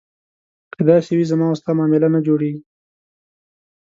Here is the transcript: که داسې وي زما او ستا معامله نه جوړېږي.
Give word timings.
که 0.73 0.81
داسې 0.89 1.11
وي 1.17 1.25
زما 1.31 1.45
او 1.49 1.55
ستا 1.59 1.71
معامله 1.77 2.07
نه 2.15 2.19
جوړېږي. 2.27 2.61